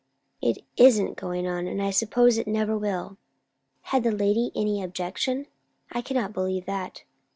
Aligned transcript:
"It 0.41 0.63
isn't 0.77 1.15
going 1.15 1.47
on! 1.47 1.67
and 1.67 1.79
I 1.79 1.91
suppose 1.91 2.39
it 2.39 2.47
never 2.47 2.75
will!" 2.75 3.17
"Had 3.93 4.01
the 4.01 4.11
lady 4.11 4.51
any 4.55 4.81
objection? 4.81 5.45
I 5.91 6.01
cannot 6.01 6.33
believe 6.33 6.65
that." 6.65 7.03